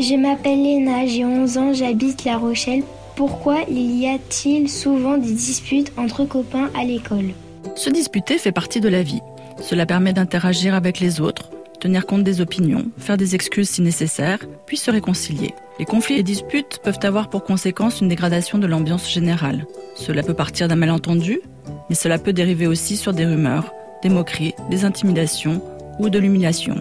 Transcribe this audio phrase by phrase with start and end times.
[0.00, 2.84] Je m'appelle Léna, j'ai 11 ans, j'habite La Rochelle.
[3.16, 7.34] Pourquoi il y a-t-il souvent des disputes entre copains à l'école?
[7.76, 9.20] Se disputer fait partie de la vie.
[9.60, 11.50] Cela permet d'interagir avec les autres,
[11.80, 15.52] tenir compte des opinions, faire des excuses si nécessaire, puis se réconcilier.
[15.78, 19.66] Les conflits et disputes peuvent avoir pour conséquence une dégradation de l'ambiance générale.
[19.96, 21.42] Cela peut partir d'un malentendu,
[21.90, 25.60] mais cela peut dériver aussi sur des rumeurs, des moqueries, des intimidations
[25.98, 26.76] ou de l'humiliation.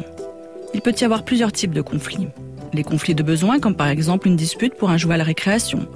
[0.74, 2.30] Il peut y avoir plusieurs types de conflits.
[2.74, 5.88] Les conflits de besoins, comme par exemple une dispute pour un jouet à la récréation.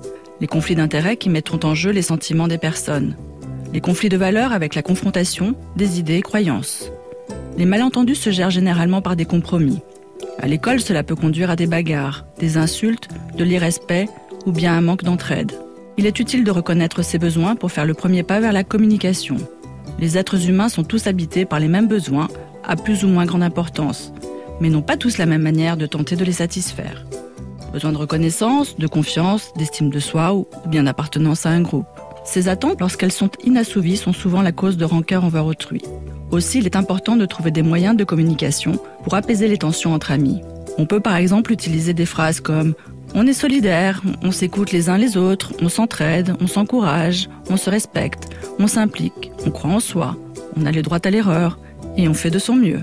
[0.41, 3.15] Les conflits d'intérêts qui mettent en jeu les sentiments des personnes.
[3.71, 6.91] Les conflits de valeurs avec la confrontation des idées et croyances.
[7.57, 9.81] Les malentendus se gèrent généralement par des compromis.
[10.39, 14.09] À l'école, cela peut conduire à des bagarres, des insultes, de l'irrespect
[14.47, 15.51] ou bien un manque d'entraide.
[15.97, 19.37] Il est utile de reconnaître ces besoins pour faire le premier pas vers la communication.
[19.99, 22.29] Les êtres humains sont tous habités par les mêmes besoins,
[22.63, 24.11] à plus ou moins grande importance,
[24.59, 27.05] mais n'ont pas tous la même manière de tenter de les satisfaire.
[27.71, 31.87] Besoin de reconnaissance, de confiance, d'estime de soi ou bien d'appartenance à un groupe.
[32.23, 35.81] Ces attentes, lorsqu'elles sont inassouvies, sont souvent la cause de rancœur envers autrui.
[36.31, 40.11] Aussi, il est important de trouver des moyens de communication pour apaiser les tensions entre
[40.11, 40.41] amis.
[40.77, 42.73] On peut par exemple utiliser des phrases comme
[43.15, 47.69] on est solidaire, on s'écoute les uns les autres, on s'entraide, on s'encourage, on se
[47.69, 50.15] respecte, on s'implique, on croit en soi,
[50.57, 51.59] on a le droit à l'erreur
[51.97, 52.81] et on fait de son mieux.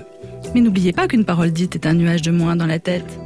[0.53, 3.19] Mais n'oubliez pas qu'une parole dite est un nuage de moins dans la tête.